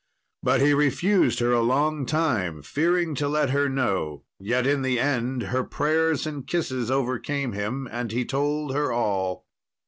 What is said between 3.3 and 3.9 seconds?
her